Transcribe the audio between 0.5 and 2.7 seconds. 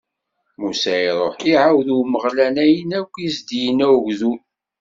Musa iṛuḥ, iɛawed i Umeɣlal